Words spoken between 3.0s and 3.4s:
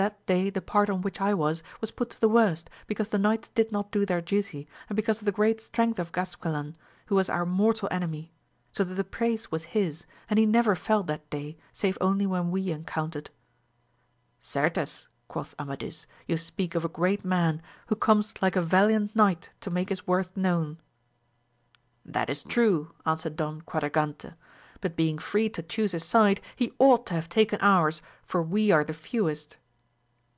the